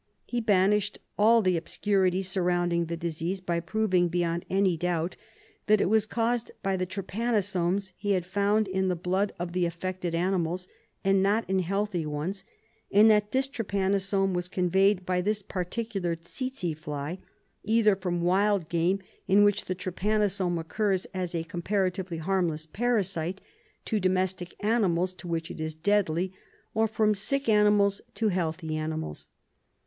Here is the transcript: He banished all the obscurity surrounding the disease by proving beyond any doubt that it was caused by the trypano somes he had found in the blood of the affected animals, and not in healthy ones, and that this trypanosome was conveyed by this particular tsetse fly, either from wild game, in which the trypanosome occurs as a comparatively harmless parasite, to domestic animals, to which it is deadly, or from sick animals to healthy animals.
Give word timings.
He 0.25 0.41
banished 0.41 0.97
all 1.15 1.43
the 1.43 1.55
obscurity 1.57 2.23
surrounding 2.23 2.85
the 2.85 2.97
disease 2.97 3.39
by 3.39 3.59
proving 3.59 4.07
beyond 4.07 4.45
any 4.49 4.75
doubt 4.75 5.15
that 5.67 5.79
it 5.79 5.89
was 5.89 6.07
caused 6.07 6.49
by 6.63 6.75
the 6.75 6.87
trypano 6.87 7.39
somes 7.43 7.93
he 7.97 8.13
had 8.13 8.25
found 8.25 8.67
in 8.67 8.87
the 8.87 8.95
blood 8.95 9.31
of 9.37 9.53
the 9.53 9.67
affected 9.67 10.15
animals, 10.15 10.67
and 11.03 11.21
not 11.21 11.47
in 11.47 11.59
healthy 11.59 12.03
ones, 12.03 12.43
and 12.91 13.11
that 13.11 13.31
this 13.31 13.47
trypanosome 13.47 14.33
was 14.33 14.47
conveyed 14.47 15.05
by 15.05 15.21
this 15.21 15.43
particular 15.43 16.15
tsetse 16.15 16.75
fly, 16.75 17.19
either 17.63 17.95
from 17.95 18.23
wild 18.23 18.69
game, 18.69 19.01
in 19.27 19.43
which 19.43 19.65
the 19.65 19.75
trypanosome 19.75 20.59
occurs 20.59 21.05
as 21.13 21.35
a 21.35 21.43
comparatively 21.43 22.17
harmless 22.17 22.65
parasite, 22.65 23.39
to 23.85 23.99
domestic 23.99 24.55
animals, 24.63 25.13
to 25.13 25.27
which 25.27 25.51
it 25.51 25.61
is 25.61 25.75
deadly, 25.75 26.33
or 26.73 26.87
from 26.87 27.13
sick 27.13 27.47
animals 27.47 28.01
to 28.15 28.29
healthy 28.29 28.75
animals. 28.75 29.27